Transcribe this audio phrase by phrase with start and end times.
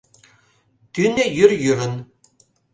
[0.93, 1.93] Тӱнӧ йӱр йӱрын.